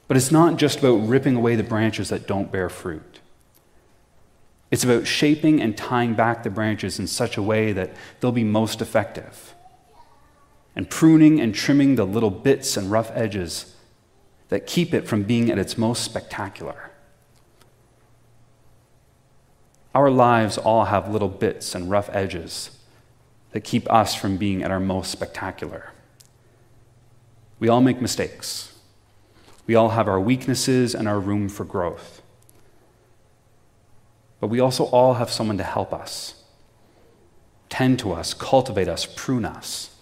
But 0.08 0.16
it's 0.16 0.32
not 0.32 0.56
just 0.56 0.78
about 0.78 1.06
ripping 1.06 1.36
away 1.36 1.54
the 1.54 1.62
branches 1.62 2.08
that 2.08 2.26
don't 2.26 2.50
bear 2.50 2.70
fruit. 2.70 3.20
It's 4.70 4.84
about 4.84 5.06
shaping 5.06 5.60
and 5.60 5.76
tying 5.76 6.14
back 6.14 6.44
the 6.44 6.50
branches 6.50 6.98
in 6.98 7.06
such 7.06 7.36
a 7.36 7.42
way 7.42 7.72
that 7.72 7.94
they'll 8.20 8.32
be 8.32 8.42
most 8.42 8.80
effective. 8.80 9.54
And 10.74 10.88
pruning 10.88 11.38
and 11.38 11.54
trimming 11.54 11.96
the 11.96 12.06
little 12.06 12.30
bits 12.30 12.74
and 12.74 12.90
rough 12.90 13.10
edges 13.14 13.76
that 14.48 14.66
keep 14.66 14.94
it 14.94 15.06
from 15.06 15.24
being 15.24 15.50
at 15.50 15.58
its 15.58 15.76
most 15.76 16.04
spectacular. 16.04 16.90
Our 19.94 20.10
lives 20.10 20.56
all 20.56 20.86
have 20.86 21.12
little 21.12 21.28
bits 21.28 21.74
and 21.74 21.90
rough 21.90 22.08
edges 22.14 22.70
that 23.56 23.64
keep 23.64 23.90
us 23.90 24.14
from 24.14 24.36
being 24.36 24.62
at 24.62 24.70
our 24.70 24.78
most 24.78 25.10
spectacular. 25.10 25.90
We 27.58 27.70
all 27.70 27.80
make 27.80 28.02
mistakes. 28.02 28.78
We 29.66 29.74
all 29.74 29.88
have 29.88 30.08
our 30.08 30.20
weaknesses 30.20 30.94
and 30.94 31.08
our 31.08 31.18
room 31.18 31.48
for 31.48 31.64
growth. 31.64 32.20
But 34.40 34.48
we 34.48 34.60
also 34.60 34.84
all 34.84 35.14
have 35.14 35.30
someone 35.30 35.56
to 35.56 35.64
help 35.64 35.94
us, 35.94 36.44
tend 37.70 37.98
to 38.00 38.12
us, 38.12 38.34
cultivate 38.34 38.88
us, 38.88 39.06
prune 39.06 39.46
us. 39.46 39.96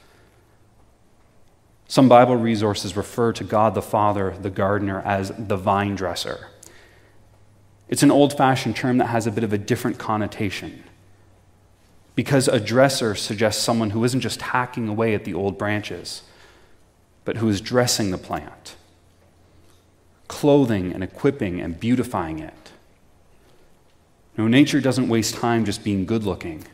Some 1.87 2.09
Bible 2.09 2.35
resources 2.35 2.97
refer 2.97 3.33
to 3.35 3.45
God 3.45 3.77
the 3.77 3.83
Father, 3.83 4.37
the 4.37 4.51
gardener, 4.51 5.01
as 5.03 5.31
the 5.39 5.57
vine 5.57 5.95
dresser. 5.95 6.49
It's 7.89 8.03
an 8.03 8.11
old 8.11 8.37
fashioned 8.37 8.75
term 8.75 8.99
that 8.99 9.07
has 9.07 9.29
a 9.29 9.31
bit 9.31 9.45
of 9.45 9.53
a 9.53 9.59
different 9.59 9.97
connotation. 9.97 10.83
Because 12.15 12.47
a 12.47 12.61
dresser 12.61 13.15
suggests 13.15 13.63
someone 13.63 13.91
who 13.91 14.05
isn't 14.05 14.21
just 14.21 14.41
hacking 14.43 14.89
away 14.89 15.15
at 15.15 15.25
the 15.25 15.35
old 15.35 15.59
branches, 15.59 16.23
but 17.25 17.39
who 17.39 17.49
is 17.49 17.61
dressing 17.61 18.11
the 18.11 18.19
plant, 18.19 18.77
clothing 20.29 20.93
and 20.93 21.03
equipping 21.03 21.61
and 21.61 21.81
beautifying 21.81 22.39
it. 22.39 22.73
No, 24.37 24.47
nature 24.47 24.81
doesn't 24.81 25.09
waste 25.09 25.35
time 25.35 25.65
just 25.65 25.85
being 25.85 26.07
good 26.07 26.25
looking, 26.25 26.65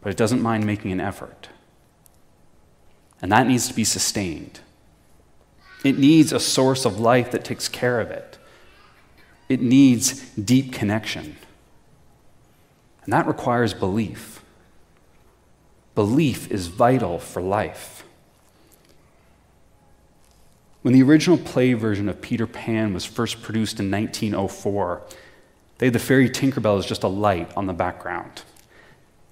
but 0.00 0.10
it 0.10 0.16
doesn't 0.16 0.42
mind 0.42 0.66
making 0.66 0.92
an 0.92 1.00
effort. 1.00 1.48
And 3.22 3.30
that 3.32 3.46
needs 3.46 3.68
to 3.68 3.74
be 3.74 3.84
sustained. 3.84 4.60
It 5.84 5.98
needs 5.98 6.32
a 6.32 6.40
source 6.40 6.84
of 6.84 7.00
life 7.00 7.30
that 7.30 7.44
takes 7.44 7.68
care 7.68 8.00
of 8.00 8.10
it. 8.10 8.38
It 9.48 9.60
needs 9.60 10.30
deep 10.30 10.72
connection. 10.72 11.36
And 13.04 13.12
that 13.12 13.26
requires 13.26 13.74
belief. 13.74 14.44
Belief 15.94 16.50
is 16.50 16.68
vital 16.68 17.18
for 17.18 17.42
life. 17.42 18.04
When 20.82 20.94
the 20.94 21.02
original 21.02 21.36
play 21.36 21.74
version 21.74 22.08
of 22.08 22.22
Peter 22.22 22.46
Pan 22.46 22.94
was 22.94 23.04
first 23.04 23.42
produced 23.42 23.80
in 23.80 23.90
1904, 23.90 25.02
they 25.78 25.86
had 25.86 25.92
the 25.92 25.98
fairy 25.98 26.30
Tinkerbell 26.30 26.78
as 26.78 26.86
just 26.86 27.02
a 27.02 27.08
light 27.08 27.50
on 27.56 27.66
the 27.66 27.72
background. 27.72 28.42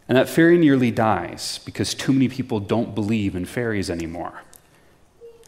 And 0.09 0.17
that 0.17 0.29
fairy 0.29 0.59
nearly 0.59 0.91
dies 0.91 1.61
because 1.65 1.95
too 1.95 2.13
many 2.13 2.29
people 2.29 2.61
don't 2.61 2.95
believe 2.95 3.37
in 3.37 3.45
fairies 3.45 3.91
anymore. 3.91 4.43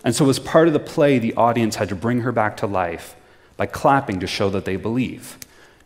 And 0.04 0.14
so, 0.14 0.28
as 0.30 0.38
part 0.38 0.66
of 0.66 0.72
the 0.72 0.80
play, 0.80 1.18
the 1.18 1.34
audience 1.34 1.76
had 1.76 1.88
to 1.90 1.94
bring 1.94 2.20
her 2.20 2.32
back 2.32 2.56
to 2.58 2.66
life 2.66 3.14
by 3.56 3.66
clapping 3.66 4.20
to 4.20 4.26
show 4.26 4.48
that 4.50 4.64
they 4.64 4.76
believe. 4.76 5.38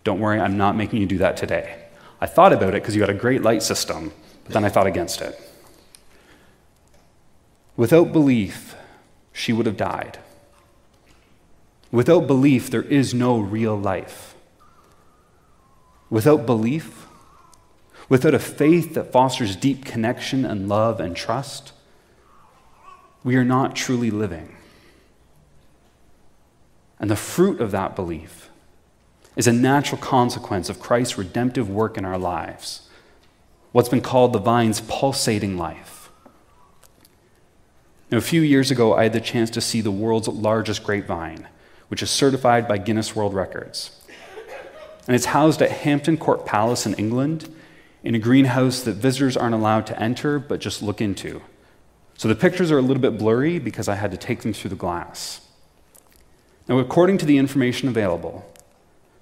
Don't 0.04 0.20
worry, 0.20 0.38
I'm 0.38 0.56
not 0.56 0.76
making 0.76 1.00
you 1.00 1.06
do 1.06 1.18
that 1.18 1.36
today. 1.36 1.83
I 2.24 2.26
thought 2.26 2.54
about 2.54 2.70
it 2.70 2.82
because 2.82 2.96
you 2.96 3.02
had 3.02 3.10
a 3.10 3.14
great 3.14 3.42
light 3.42 3.62
system, 3.62 4.10
but 4.44 4.54
then 4.54 4.64
I 4.64 4.70
thought 4.70 4.86
against 4.86 5.20
it. 5.20 5.38
Without 7.76 8.14
belief, 8.14 8.74
she 9.30 9.52
would 9.52 9.66
have 9.66 9.76
died. 9.76 10.18
Without 11.92 12.26
belief, 12.26 12.70
there 12.70 12.84
is 12.84 13.12
no 13.12 13.38
real 13.38 13.78
life. 13.78 14.34
Without 16.08 16.46
belief, 16.46 17.06
without 18.08 18.32
a 18.32 18.38
faith 18.38 18.94
that 18.94 19.12
fosters 19.12 19.54
deep 19.54 19.84
connection 19.84 20.46
and 20.46 20.66
love 20.66 21.00
and 21.00 21.14
trust, 21.14 21.74
we 23.22 23.36
are 23.36 23.44
not 23.44 23.76
truly 23.76 24.10
living. 24.10 24.56
And 26.98 27.10
the 27.10 27.16
fruit 27.16 27.60
of 27.60 27.70
that 27.72 27.94
belief 27.94 28.48
is 29.36 29.46
a 29.46 29.52
natural 29.52 30.00
consequence 30.00 30.68
of 30.68 30.80
Christ's 30.80 31.18
redemptive 31.18 31.68
work 31.68 31.98
in 31.98 32.04
our 32.04 32.18
lives, 32.18 32.88
what's 33.72 33.88
been 33.88 34.00
called 34.00 34.32
the 34.32 34.38
vine's 34.38 34.80
pulsating 34.82 35.56
life. 35.56 36.10
Now, 38.10 38.18
a 38.18 38.22
few 38.22 38.42
years 38.42 38.70
ago, 38.70 38.94
I 38.94 39.04
had 39.04 39.12
the 39.12 39.20
chance 39.20 39.50
to 39.50 39.60
see 39.60 39.80
the 39.80 39.90
world's 39.90 40.28
largest 40.28 40.84
grapevine, 40.84 41.48
which 41.88 42.02
is 42.02 42.10
certified 42.10 42.68
by 42.68 42.78
Guinness 42.78 43.16
World 43.16 43.34
Records. 43.34 44.00
And 45.06 45.14
it's 45.14 45.26
housed 45.26 45.60
at 45.62 45.70
Hampton 45.70 46.16
Court 46.16 46.46
Palace 46.46 46.86
in 46.86 46.94
England 46.94 47.52
in 48.02 48.14
a 48.14 48.18
greenhouse 48.18 48.82
that 48.82 48.92
visitors 48.92 49.36
aren't 49.36 49.54
allowed 49.54 49.86
to 49.86 50.00
enter 50.00 50.38
but 50.38 50.60
just 50.60 50.82
look 50.82 51.00
into. 51.00 51.42
So 52.16 52.28
the 52.28 52.34
pictures 52.34 52.70
are 52.70 52.78
a 52.78 52.82
little 52.82 53.00
bit 53.00 53.18
blurry 53.18 53.58
because 53.58 53.88
I 53.88 53.96
had 53.96 54.12
to 54.12 54.16
take 54.16 54.42
them 54.42 54.52
through 54.52 54.70
the 54.70 54.76
glass. 54.76 55.40
Now, 56.68 56.78
according 56.78 57.18
to 57.18 57.26
the 57.26 57.38
information 57.38 57.88
available, 57.88 58.50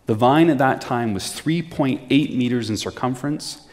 the 0.06 0.14
vine 0.14 0.50
at 0.50 0.58
that 0.58 0.80
time 0.80 1.14
was 1.14 1.24
3.8 1.24 2.34
meters 2.34 2.68
in 2.68 2.76
circumference, 2.76 3.68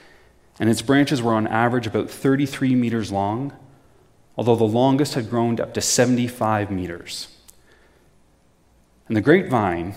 and 0.59 0.69
its 0.69 0.81
branches 0.81 1.21
were 1.21 1.33
on 1.33 1.47
average 1.47 1.87
about 1.87 2.09
33 2.09 2.75
meters 2.75 3.11
long, 3.11 3.53
although 4.37 4.55
the 4.55 4.63
longest 4.63 5.15
had 5.15 5.29
grown 5.29 5.59
up 5.59 5.73
to 5.73 5.81
75 5.81 6.69
meters. 6.69 7.35
And 9.07 9.17
the 9.17 9.21
grapevine 9.21 9.95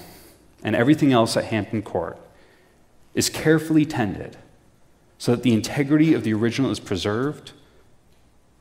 and 0.65 0.75
everything 0.75 1.13
else 1.13 1.37
at 1.37 1.45
Hampton 1.45 1.83
Court 1.83 2.19
is 3.15 3.29
carefully 3.29 3.85
tended 3.85 4.39
so 5.19 5.33
that 5.33 5.43
the 5.43 5.53
integrity 5.53 6.15
of 6.15 6.25
the 6.25 6.33
original 6.33 6.71
is 6.71 6.81
preserved, 6.81 7.53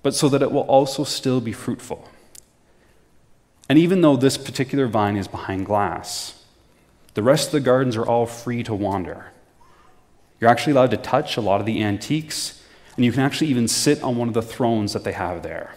but 0.04 0.14
so 0.14 0.28
that 0.30 0.42
it 0.42 0.52
will 0.52 0.62
also 0.62 1.04
still 1.04 1.40
be 1.40 1.54
fruitful. 1.54 2.08
And 3.70 3.80
even 3.80 4.02
though 4.02 4.18
this 4.18 4.38
particular 4.38 4.88
vine 4.88 5.16
is 5.16 5.28
behind 5.28 5.66
glass, 5.66 6.41
the 7.14 7.24
rest 7.24 7.48
of 7.48 7.52
the 7.52 7.60
gardens 7.60 7.96
are 7.98 8.06
all 8.06 8.26
free 8.26 8.64
to 8.64 8.74
wander. 8.74 9.28
You're 10.40 10.50
actually 10.50 10.74
allowed 10.74 10.92
to 10.92 10.98
touch 10.98 11.38
a 11.38 11.42
lot 11.42 11.60
of 11.60 11.66
the 11.66 11.84
antiques, 11.84 12.64
and 12.96 13.06
you 13.06 13.12
can 13.12 13.22
actually 13.22 13.48
even 13.48 13.68
sit 13.68 14.02
on 14.02 14.18
one 14.18 14.28
of 14.28 14.34
the 14.34 14.42
thrones 14.42 14.94
that 14.94 15.04
they 15.04 15.12
have 15.12 15.44
there. 15.44 15.76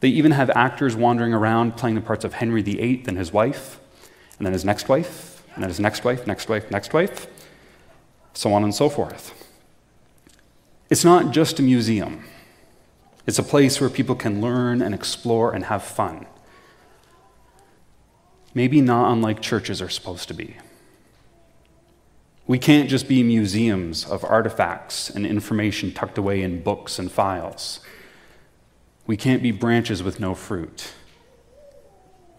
They 0.00 0.08
even 0.08 0.32
have 0.32 0.50
actors 0.50 0.96
wandering 0.96 1.34
around 1.34 1.76
playing 1.76 1.96
the 1.96 2.00
parts 2.00 2.24
of 2.24 2.34
Henry 2.34 2.62
VIII 2.62 3.04
and 3.06 3.18
his 3.18 3.32
wife, 3.32 3.80
and 4.38 4.46
then 4.46 4.52
his 4.52 4.64
next 4.64 4.88
wife, 4.88 5.42
and 5.54 5.62
then 5.62 5.68
his 5.68 5.80
next 5.80 6.04
wife, 6.04 6.26
next 6.26 6.48
wife, 6.48 6.70
next 6.70 6.92
wife, 6.92 7.26
so 8.32 8.52
on 8.52 8.62
and 8.62 8.74
so 8.74 8.88
forth. 8.88 9.34
It's 10.90 11.04
not 11.04 11.32
just 11.32 11.58
a 11.58 11.62
museum, 11.62 12.24
It's 13.26 13.38
a 13.38 13.42
place 13.42 13.78
where 13.78 13.90
people 13.90 14.14
can 14.14 14.40
learn 14.40 14.80
and 14.80 14.94
explore 14.94 15.52
and 15.52 15.66
have 15.66 15.82
fun. 15.82 16.24
Maybe 18.54 18.80
not 18.80 19.12
unlike 19.12 19.40
churches 19.40 19.80
are 19.82 19.88
supposed 19.88 20.28
to 20.28 20.34
be. 20.34 20.56
We 22.46 22.58
can't 22.58 22.88
just 22.88 23.08
be 23.08 23.22
museums 23.22 24.06
of 24.06 24.24
artifacts 24.24 25.10
and 25.10 25.26
information 25.26 25.92
tucked 25.92 26.16
away 26.16 26.42
in 26.42 26.62
books 26.62 26.98
and 26.98 27.12
files. 27.12 27.80
We 29.06 29.18
can't 29.18 29.42
be 29.42 29.50
branches 29.50 30.02
with 30.02 30.18
no 30.18 30.34
fruit. 30.34 30.92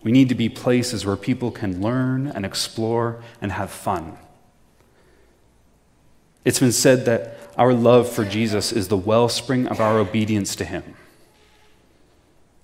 We 0.01 0.11
need 0.11 0.29
to 0.29 0.35
be 0.35 0.49
places 0.49 1.05
where 1.05 1.15
people 1.15 1.51
can 1.51 1.81
learn 1.81 2.27
and 2.27 2.45
explore 2.45 3.21
and 3.41 3.51
have 3.51 3.69
fun. 3.69 4.17
It's 6.43 6.59
been 6.59 6.71
said 6.71 7.05
that 7.05 7.37
our 7.57 7.73
love 7.73 8.09
for 8.09 8.23
Jesus 8.23 8.71
is 8.71 8.87
the 8.87 8.97
wellspring 8.97 9.67
of 9.67 9.79
our 9.79 9.99
obedience 9.99 10.55
to 10.55 10.65
him. 10.65 10.95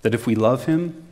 That 0.02 0.16
if 0.16 0.26
we 0.26 0.34
love 0.34 0.66
him, 0.66 1.05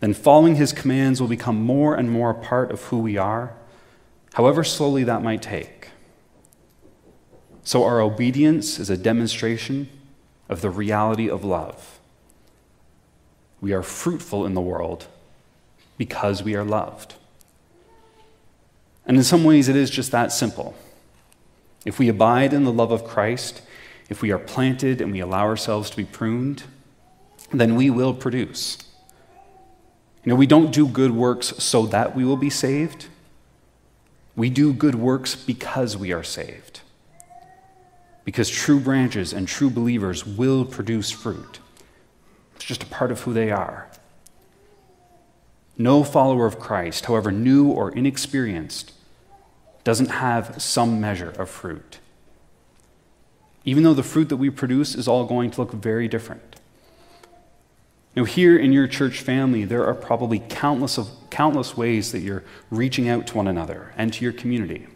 then 0.00 0.14
following 0.14 0.56
his 0.56 0.72
commands 0.72 1.20
will 1.20 1.28
become 1.28 1.60
more 1.60 1.94
and 1.94 2.10
more 2.10 2.30
a 2.30 2.34
part 2.34 2.70
of 2.70 2.82
who 2.84 2.98
we 2.98 3.16
are 3.16 3.54
however 4.34 4.62
slowly 4.62 5.04
that 5.04 5.22
might 5.22 5.42
take. 5.42 5.88
So, 7.64 7.84
our 7.84 8.00
obedience 8.00 8.78
is 8.78 8.88
a 8.88 8.96
demonstration 8.96 9.88
of 10.48 10.60
the 10.60 10.70
reality 10.70 11.28
of 11.28 11.44
love. 11.44 11.98
We 13.60 13.72
are 13.72 13.82
fruitful 13.82 14.46
in 14.46 14.54
the 14.54 14.60
world 14.60 15.06
because 15.96 16.42
we 16.42 16.54
are 16.54 16.64
loved. 16.64 17.16
And 19.06 19.16
in 19.16 19.24
some 19.24 19.42
ways, 19.42 19.68
it 19.68 19.76
is 19.76 19.90
just 19.90 20.12
that 20.12 20.32
simple. 20.32 20.76
If 21.84 21.98
we 21.98 22.08
abide 22.08 22.52
in 22.52 22.64
the 22.64 22.72
love 22.72 22.92
of 22.92 23.04
Christ, 23.04 23.62
if 24.08 24.22
we 24.22 24.30
are 24.30 24.38
planted 24.38 25.00
and 25.00 25.10
we 25.10 25.20
allow 25.20 25.44
ourselves 25.44 25.90
to 25.90 25.96
be 25.96 26.04
pruned, 26.04 26.62
then 27.52 27.74
we 27.74 27.90
will 27.90 28.14
produce. 28.14 28.78
You 30.28 30.34
know, 30.34 30.38
we 30.40 30.46
don't 30.46 30.74
do 30.74 30.86
good 30.86 31.12
works 31.12 31.54
so 31.56 31.86
that 31.86 32.14
we 32.14 32.22
will 32.22 32.36
be 32.36 32.50
saved. 32.50 33.06
We 34.36 34.50
do 34.50 34.74
good 34.74 34.94
works 34.94 35.34
because 35.34 35.96
we 35.96 36.12
are 36.12 36.22
saved. 36.22 36.82
Because 38.26 38.50
true 38.50 38.78
branches 38.78 39.32
and 39.32 39.48
true 39.48 39.70
believers 39.70 40.26
will 40.26 40.66
produce 40.66 41.10
fruit. 41.10 41.60
It's 42.56 42.66
just 42.66 42.82
a 42.82 42.86
part 42.88 43.10
of 43.10 43.22
who 43.22 43.32
they 43.32 43.50
are. 43.50 43.88
No 45.78 46.04
follower 46.04 46.44
of 46.44 46.58
Christ, 46.58 47.06
however 47.06 47.32
new 47.32 47.70
or 47.70 47.90
inexperienced, 47.90 48.92
doesn't 49.82 50.10
have 50.10 50.60
some 50.60 51.00
measure 51.00 51.30
of 51.30 51.48
fruit. 51.48 52.00
Even 53.64 53.82
though 53.82 53.94
the 53.94 54.02
fruit 54.02 54.28
that 54.28 54.36
we 54.36 54.50
produce 54.50 54.94
is 54.94 55.08
all 55.08 55.24
going 55.24 55.50
to 55.52 55.62
look 55.62 55.72
very 55.72 56.06
different. 56.06 56.57
Now, 58.18 58.24
here 58.24 58.58
in 58.58 58.72
your 58.72 58.88
church 58.88 59.20
family, 59.20 59.64
there 59.64 59.86
are 59.86 59.94
probably 59.94 60.40
countless, 60.40 60.98
of, 60.98 61.08
countless 61.30 61.76
ways 61.76 62.10
that 62.10 62.18
you're 62.18 62.42
reaching 62.68 63.08
out 63.08 63.28
to 63.28 63.36
one 63.36 63.46
another 63.46 63.92
and 63.96 64.12
to 64.12 64.24
your 64.24 64.32
community. 64.32 64.88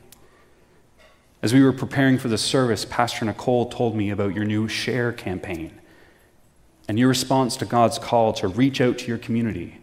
As 1.40 1.54
we 1.54 1.62
were 1.62 1.72
preparing 1.72 2.18
for 2.18 2.26
the 2.26 2.36
service, 2.36 2.84
Pastor 2.84 3.24
Nicole 3.24 3.70
told 3.70 3.94
me 3.94 4.10
about 4.10 4.34
your 4.34 4.44
new 4.44 4.66
Share 4.66 5.12
campaign 5.12 5.70
and 6.88 6.98
your 6.98 7.06
response 7.06 7.56
to 7.58 7.64
God's 7.64 7.96
call 7.96 8.32
to 8.32 8.48
reach 8.48 8.80
out 8.80 8.98
to 8.98 9.06
your 9.06 9.18
community 9.18 9.78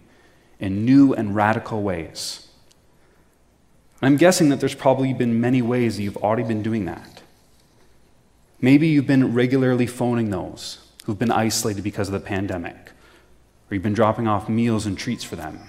in 0.60 0.84
new 0.84 1.14
and 1.14 1.34
radical 1.34 1.82
ways. 1.82 2.50
I'm 4.02 4.18
guessing 4.18 4.50
that 4.50 4.60
there's 4.60 4.76
probably 4.76 5.14
been 5.14 5.40
many 5.40 5.62
ways 5.62 5.96
that 5.96 6.04
you've 6.04 6.18
already 6.18 6.44
been 6.44 6.62
doing 6.62 6.84
that. 6.88 7.22
Maybe 8.60 8.90
you've 8.90 9.08
been 9.08 9.34
regularly 9.34 9.88
phoning 9.88 10.30
those 10.30 10.80
who've 11.06 11.18
been 11.18 11.32
isolated 11.32 11.86
because 11.86 12.10
of 12.10 12.14
the 12.14 12.20
pandemic 12.20 12.92
or 13.70 13.76
you've 13.76 13.84
been 13.84 13.94
dropping 13.94 14.28
off 14.28 14.50
meals 14.50 14.86
and 14.86 14.98
treats 14.98 15.24
for 15.24 15.36
them. 15.36 15.60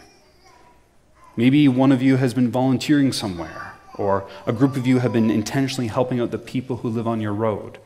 Maybe 1.36 1.68
one 1.68 1.92
of 1.92 2.02
you 2.02 2.16
has 2.16 2.34
been 2.34 2.50
volunteering 2.50 3.12
somewhere, 3.12 3.74
or 3.94 4.28
a 4.46 4.52
group 4.52 4.76
of 4.76 4.86
you 4.86 4.98
have 4.98 5.12
been 5.12 5.30
intentionally 5.30 5.88
helping 5.88 6.20
out 6.20 6.30
the 6.30 6.38
people 6.38 6.78
who 6.78 6.88
live 6.88 7.06
on 7.06 7.20
your 7.20 7.32
road. 7.32 7.78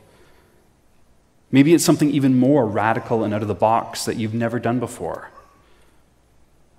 Maybe 1.51 1.73
it's 1.73 1.85
something 1.85 2.11
even 2.11 2.37
more 2.37 2.65
radical 2.65 3.23
and 3.23 3.33
out 3.33 3.41
of 3.41 3.47
the 3.47 3.55
box 3.55 4.05
that 4.05 4.17
you've 4.17 4.33
never 4.33 4.59
done 4.59 4.79
before. 4.79 5.29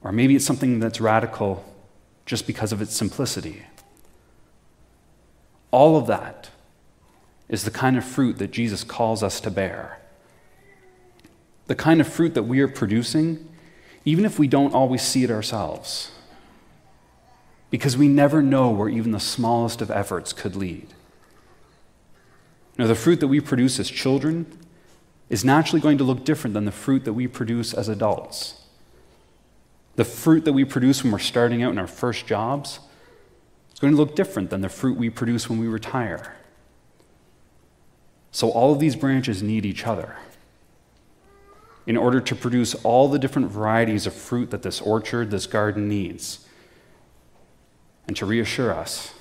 Or 0.02 0.12
maybe 0.12 0.36
it's 0.36 0.44
something 0.44 0.80
that's 0.80 1.00
radical 1.00 1.64
just 2.26 2.46
because 2.46 2.72
of 2.72 2.82
its 2.82 2.94
simplicity. 2.94 3.62
All 5.70 5.96
of 5.96 6.06
that 6.06 6.50
is 7.48 7.64
the 7.64 7.70
kind 7.70 7.96
of 7.96 8.04
fruit 8.04 8.38
that 8.38 8.50
Jesus 8.50 8.82
calls 8.82 9.22
us 9.22 9.40
to 9.40 9.50
bear 9.50 10.00
the 11.66 11.74
kind 11.74 12.00
of 12.00 12.08
fruit 12.08 12.34
that 12.34 12.44
we 12.44 12.60
are 12.60 12.68
producing, 12.68 13.48
even 14.04 14.24
if 14.24 14.38
we 14.38 14.46
don't 14.46 14.74
always 14.74 15.02
see 15.02 15.24
it 15.24 15.30
ourselves. 15.30 16.12
Because 17.70 17.96
we 17.96 18.08
never 18.08 18.42
know 18.42 18.70
where 18.70 18.88
even 18.88 19.10
the 19.10 19.20
smallest 19.20 19.82
of 19.82 19.90
efforts 19.90 20.32
could 20.32 20.54
lead. 20.54 20.88
Now, 22.78 22.86
the 22.86 22.94
fruit 22.94 23.20
that 23.20 23.28
we 23.28 23.40
produce 23.40 23.80
as 23.80 23.90
children 23.90 24.58
is 25.28 25.44
naturally 25.44 25.80
going 25.80 25.98
to 25.98 26.04
look 26.04 26.24
different 26.24 26.54
than 26.54 26.66
the 26.66 26.72
fruit 26.72 27.04
that 27.04 27.14
we 27.14 27.26
produce 27.26 27.74
as 27.74 27.88
adults. 27.88 28.62
The 29.96 30.04
fruit 30.04 30.44
that 30.44 30.52
we 30.52 30.64
produce 30.64 31.02
when 31.02 31.10
we're 31.10 31.18
starting 31.18 31.62
out 31.62 31.72
in 31.72 31.78
our 31.78 31.86
first 31.86 32.26
jobs 32.26 32.78
is 33.72 33.80
going 33.80 33.94
to 33.94 33.96
look 33.96 34.14
different 34.14 34.50
than 34.50 34.60
the 34.60 34.68
fruit 34.68 34.96
we 34.96 35.10
produce 35.10 35.48
when 35.48 35.58
we 35.58 35.66
retire. 35.66 36.36
So, 38.30 38.50
all 38.50 38.72
of 38.72 38.78
these 38.78 38.94
branches 38.94 39.42
need 39.42 39.64
each 39.64 39.86
other 39.86 40.16
in 41.86 41.96
order 41.96 42.20
to 42.20 42.34
produce 42.34 42.74
all 42.76 43.08
the 43.08 43.18
different 43.18 43.50
varieties 43.50 44.06
of 44.06 44.12
fruit 44.12 44.50
that 44.50 44.62
this 44.62 44.80
orchard, 44.80 45.30
this 45.30 45.46
garden 45.46 45.88
needs. 45.88 46.46
And 48.08 48.16
to 48.16 48.26
reassure 48.26 48.72
us 48.72 49.14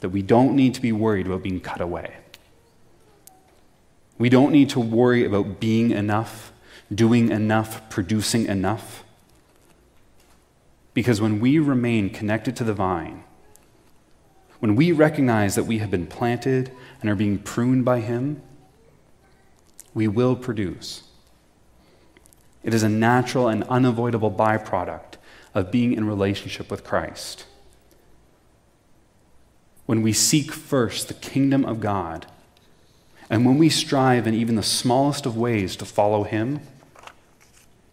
that 0.00 0.10
we 0.10 0.22
don't 0.22 0.54
need 0.54 0.74
to 0.74 0.80
be 0.80 0.92
worried 0.92 1.26
about 1.26 1.42
being 1.42 1.60
cut 1.60 1.80
away. 1.80 2.16
We 4.18 4.28
don't 4.28 4.52
need 4.52 4.70
to 4.70 4.80
worry 4.80 5.24
about 5.24 5.60
being 5.60 5.90
enough, 5.90 6.52
doing 6.94 7.30
enough, 7.30 7.88
producing 7.90 8.46
enough. 8.46 9.04
Because 10.94 11.20
when 11.20 11.40
we 11.40 11.58
remain 11.58 12.10
connected 12.10 12.56
to 12.56 12.64
the 12.64 12.72
vine, 12.72 13.24
when 14.60 14.74
we 14.74 14.92
recognize 14.92 15.54
that 15.54 15.64
we 15.64 15.78
have 15.78 15.90
been 15.90 16.06
planted 16.06 16.72
and 17.00 17.10
are 17.10 17.14
being 17.14 17.38
pruned 17.38 17.84
by 17.84 18.00
Him, 18.00 18.40
we 19.92 20.08
will 20.08 20.34
produce. 20.34 21.02
It 22.66 22.74
is 22.74 22.82
a 22.82 22.88
natural 22.88 23.46
and 23.46 23.62
unavoidable 23.68 24.32
byproduct 24.32 25.14
of 25.54 25.70
being 25.70 25.92
in 25.92 26.04
relationship 26.04 26.68
with 26.68 26.82
Christ. 26.82 27.46
When 29.86 30.02
we 30.02 30.12
seek 30.12 30.50
first 30.50 31.06
the 31.06 31.14
kingdom 31.14 31.64
of 31.64 31.78
God, 31.78 32.26
and 33.30 33.46
when 33.46 33.56
we 33.56 33.68
strive 33.68 34.26
in 34.26 34.34
even 34.34 34.56
the 34.56 34.64
smallest 34.64 35.26
of 35.26 35.36
ways 35.36 35.76
to 35.76 35.84
follow 35.84 36.24
Him, 36.24 36.58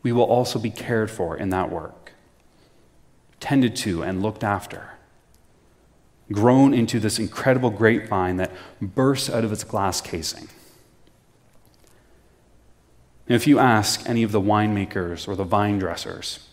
we 0.01 0.11
will 0.11 0.23
also 0.23 0.57
be 0.57 0.71
cared 0.71 1.11
for 1.11 1.37
in 1.37 1.49
that 1.49 1.71
work, 1.71 2.13
tended 3.39 3.75
to 3.75 4.01
and 4.03 4.23
looked 4.23 4.43
after, 4.43 4.93
grown 6.31 6.73
into 6.73 6.99
this 6.99 7.19
incredible 7.19 7.69
grapevine 7.69 8.37
that 8.37 8.51
bursts 8.81 9.29
out 9.29 9.43
of 9.45 9.51
its 9.51 9.63
glass 9.63 10.01
casing. 10.01 10.49
If 13.27 13.47
you 13.47 13.57
ask 13.57 14.07
any 14.07 14.23
of 14.23 14.31
the 14.31 14.41
winemakers 14.41 15.27
or 15.27 15.35
the 15.35 15.45
vine 15.45 15.79
dressers 15.79 16.47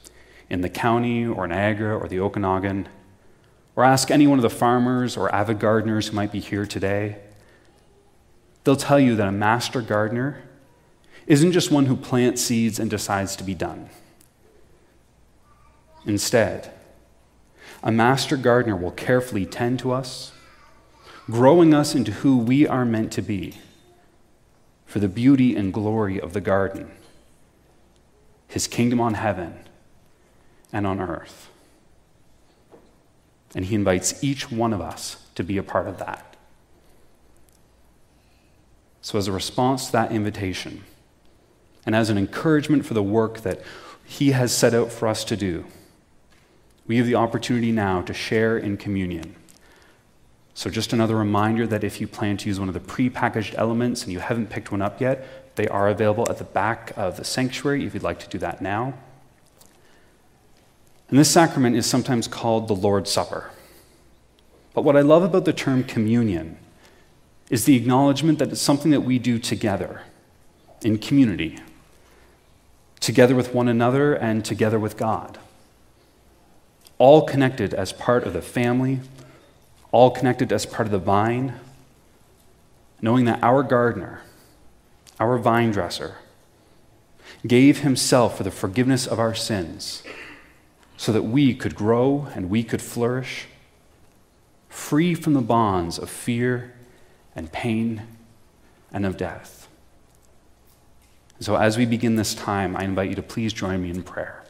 in 0.48 0.60
the 0.60 0.68
county 0.68 1.26
or 1.26 1.46
Niagara 1.46 1.98
or 1.98 2.06
the 2.06 2.20
Okanagan, 2.20 2.88
or 3.74 3.84
ask 3.84 4.10
any 4.10 4.26
one 4.26 4.38
of 4.38 4.42
the 4.42 4.50
farmers 4.50 5.16
or 5.16 5.34
avid 5.34 5.58
gardeners 5.58 6.08
who 6.08 6.16
might 6.16 6.32
be 6.32 6.40
here 6.40 6.66
today, 6.66 7.18
they'll 8.62 8.76
tell 8.76 9.00
you 9.00 9.16
that 9.16 9.26
a 9.26 9.32
master 9.32 9.80
gardener 9.80 10.42
isn't 11.26 11.52
just 11.52 11.70
one 11.70 11.86
who 11.86 11.96
plants 11.96 12.42
seeds 12.42 12.78
and 12.78 12.90
decides 12.90 13.34
to 13.36 13.44
be 13.44 13.54
done. 13.54 13.88
Instead, 16.06 16.72
a 17.82 17.90
master 17.90 18.36
gardener 18.36 18.76
will 18.76 18.90
carefully 18.90 19.46
tend 19.46 19.78
to 19.78 19.92
us, 19.92 20.32
growing 21.26 21.74
us 21.74 21.94
into 21.94 22.12
who 22.12 22.38
we 22.38 22.66
are 22.66 22.84
meant 22.84 23.12
to 23.12 23.22
be 23.22 23.54
for 24.90 24.98
the 24.98 25.08
beauty 25.08 25.54
and 25.54 25.72
glory 25.72 26.20
of 26.20 26.32
the 26.32 26.40
garden, 26.40 26.90
his 28.48 28.66
kingdom 28.66 29.00
on 29.00 29.14
heaven 29.14 29.54
and 30.72 30.84
on 30.84 30.98
earth. 30.98 31.48
And 33.54 33.66
he 33.66 33.76
invites 33.76 34.24
each 34.24 34.50
one 34.50 34.72
of 34.72 34.80
us 34.80 35.28
to 35.36 35.44
be 35.44 35.56
a 35.56 35.62
part 35.62 35.86
of 35.86 35.98
that. 35.98 36.34
So, 39.00 39.16
as 39.16 39.28
a 39.28 39.32
response 39.32 39.86
to 39.86 39.92
that 39.92 40.10
invitation, 40.10 40.82
and 41.86 41.94
as 41.94 42.10
an 42.10 42.18
encouragement 42.18 42.84
for 42.84 42.94
the 42.94 43.02
work 43.02 43.42
that 43.42 43.62
he 44.04 44.32
has 44.32 44.52
set 44.52 44.74
out 44.74 44.90
for 44.90 45.06
us 45.06 45.22
to 45.22 45.36
do, 45.36 45.66
we 46.88 46.96
have 46.96 47.06
the 47.06 47.14
opportunity 47.14 47.70
now 47.70 48.02
to 48.02 48.12
share 48.12 48.58
in 48.58 48.76
communion. 48.76 49.36
So, 50.54 50.68
just 50.68 50.92
another 50.92 51.16
reminder 51.16 51.66
that 51.66 51.84
if 51.84 52.00
you 52.00 52.08
plan 52.08 52.36
to 52.38 52.48
use 52.48 52.58
one 52.58 52.68
of 52.68 52.74
the 52.74 52.80
prepackaged 52.80 53.54
elements 53.56 54.02
and 54.02 54.12
you 54.12 54.18
haven't 54.18 54.50
picked 54.50 54.70
one 54.70 54.82
up 54.82 55.00
yet, 55.00 55.26
They 55.56 55.68
are 55.68 55.88
available 55.88 56.26
at 56.30 56.38
the 56.38 56.44
back 56.44 56.92
of 56.96 57.16
the 57.16 57.24
sanctuary 57.24 57.84
if 57.84 57.92
you'd 57.92 58.02
like 58.02 58.18
to 58.20 58.28
do 58.28 58.38
that 58.38 58.62
now. 58.62 58.94
And 61.10 61.18
this 61.18 61.30
sacrament 61.30 61.76
is 61.76 61.86
sometimes 61.86 62.28
called 62.28 62.68
the 62.68 62.74
Lord's 62.74 63.10
Supper. 63.10 63.50
But 64.72 64.82
what 64.82 64.96
I 64.96 65.00
love 65.00 65.22
about 65.22 65.44
the 65.44 65.52
term 65.52 65.82
communion 65.84 66.56
is 67.50 67.64
the 67.64 67.76
acknowledgement 67.76 68.38
that 68.38 68.50
it's 68.50 68.60
something 68.60 68.92
that 68.92 69.00
we 69.00 69.18
do 69.18 69.38
together 69.38 70.02
in 70.82 70.98
community, 70.98 71.58
together 73.00 73.34
with 73.34 73.52
one 73.52 73.68
another 73.68 74.14
and 74.14 74.44
together 74.44 74.78
with 74.78 74.96
God. 74.96 75.38
All 76.96 77.26
connected 77.26 77.74
as 77.74 77.92
part 77.92 78.24
of 78.24 78.32
the 78.32 78.42
family, 78.42 79.00
all 79.92 80.10
connected 80.10 80.52
as 80.52 80.66
part 80.66 80.86
of 80.86 80.92
the 80.92 80.98
vine, 80.98 81.54
knowing 83.00 83.24
that 83.24 83.42
our 83.42 83.62
gardener, 83.62 84.22
our 85.18 85.38
vine 85.38 85.70
dresser, 85.70 86.16
gave 87.46 87.80
himself 87.80 88.36
for 88.36 88.42
the 88.42 88.50
forgiveness 88.50 89.06
of 89.06 89.18
our 89.18 89.34
sins 89.34 90.02
so 90.96 91.12
that 91.12 91.22
we 91.22 91.54
could 91.54 91.74
grow 91.74 92.28
and 92.34 92.50
we 92.50 92.62
could 92.62 92.82
flourish, 92.82 93.46
free 94.68 95.14
from 95.14 95.32
the 95.32 95.40
bonds 95.40 95.98
of 95.98 96.10
fear 96.10 96.74
and 97.34 97.50
pain 97.52 98.02
and 98.92 99.06
of 99.06 99.16
death. 99.16 99.68
So, 101.40 101.56
as 101.56 101.78
we 101.78 101.86
begin 101.86 102.16
this 102.16 102.34
time, 102.34 102.76
I 102.76 102.84
invite 102.84 103.08
you 103.08 103.14
to 103.14 103.22
please 103.22 103.54
join 103.54 103.82
me 103.82 103.88
in 103.88 104.02
prayer. 104.02 104.44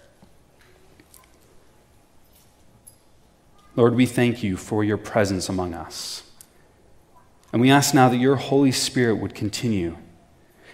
Lord, 3.81 3.95
we 3.95 4.05
thank 4.05 4.43
you 4.43 4.59
for 4.59 4.85
your 4.85 4.99
presence 4.99 5.49
among 5.49 5.73
us. 5.73 6.23
And 7.51 7.63
we 7.63 7.71
ask 7.71 7.95
now 7.95 8.11
that 8.11 8.19
your 8.19 8.37
Holy 8.37 8.73
Spirit 8.73 9.15
would 9.15 9.35
continue 9.35 9.97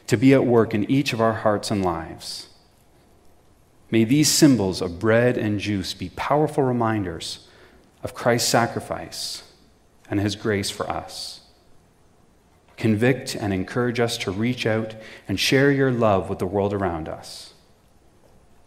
to 0.08 0.16
be 0.16 0.34
at 0.34 0.44
work 0.44 0.74
in 0.74 0.90
each 0.90 1.12
of 1.12 1.20
our 1.20 1.34
hearts 1.34 1.70
and 1.70 1.84
lives. 1.84 2.48
May 3.92 4.02
these 4.02 4.28
symbols 4.28 4.82
of 4.82 4.98
bread 4.98 5.38
and 5.38 5.60
juice 5.60 5.94
be 5.94 6.08
powerful 6.16 6.64
reminders 6.64 7.46
of 8.02 8.12
Christ's 8.12 8.48
sacrifice 8.48 9.44
and 10.10 10.18
his 10.18 10.34
grace 10.34 10.70
for 10.70 10.90
us. 10.90 11.42
Convict 12.76 13.36
and 13.36 13.54
encourage 13.54 14.00
us 14.00 14.18
to 14.18 14.32
reach 14.32 14.66
out 14.66 14.96
and 15.28 15.38
share 15.38 15.70
your 15.70 15.92
love 15.92 16.28
with 16.28 16.40
the 16.40 16.44
world 16.44 16.74
around 16.74 17.08
us. 17.08 17.54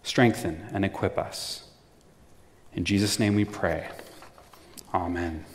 Strengthen 0.02 0.70
and 0.72 0.86
equip 0.86 1.18
us. 1.18 1.68
In 2.72 2.86
Jesus' 2.86 3.20
name 3.20 3.36
we 3.36 3.44
pray. 3.44 3.90
Amen. 4.94 5.46